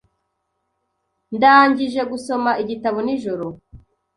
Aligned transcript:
Ndangije 1.35 2.01
gusoma 2.11 2.51
igitabo 2.61 2.97
nijoro. 3.05 3.45